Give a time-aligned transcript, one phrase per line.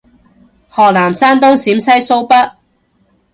[0.67, 2.57] 河南山東陝西蘇北